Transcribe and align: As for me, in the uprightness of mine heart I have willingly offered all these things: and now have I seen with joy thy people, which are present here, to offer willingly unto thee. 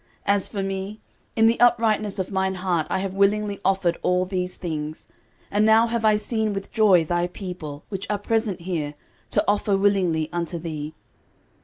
As 0.25 0.47
for 0.47 0.63
me, 0.63 0.99
in 1.35 1.45
the 1.45 1.59
uprightness 1.59 2.17
of 2.17 2.31
mine 2.31 2.55
heart 2.55 2.87
I 2.89 2.97
have 3.01 3.13
willingly 3.13 3.59
offered 3.63 3.99
all 4.01 4.25
these 4.25 4.55
things: 4.55 5.05
and 5.51 5.63
now 5.63 5.85
have 5.85 6.03
I 6.03 6.15
seen 6.15 6.53
with 6.53 6.71
joy 6.71 7.05
thy 7.05 7.27
people, 7.27 7.83
which 7.89 8.09
are 8.09 8.17
present 8.17 8.61
here, 8.61 8.95
to 9.29 9.43
offer 9.47 9.77
willingly 9.77 10.27
unto 10.33 10.57
thee. 10.57 10.95